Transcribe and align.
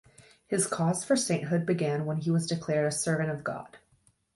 His 0.47 0.65
cause 0.65 1.03
for 1.05 1.15
sainthood 1.15 1.63
began 1.63 2.07
when 2.07 2.17
he 2.17 2.31
was 2.31 2.47
declared 2.47 2.87
a 2.87 2.91
Servant 2.91 3.29
of 3.29 3.43
God. 3.43 3.77